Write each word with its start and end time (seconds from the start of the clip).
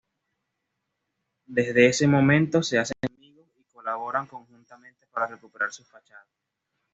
Desde 1.57 1.85
ese 1.87 2.07
momento 2.07 2.63
se 2.63 2.79
hacen 2.79 2.97
amigos 3.15 3.49
y 3.55 3.63
colaboran 3.71 4.25
conjuntamente 4.25 5.05
para 5.05 5.27
recuperar 5.27 5.71
sus 5.71 5.85
fachadas. 5.87 6.27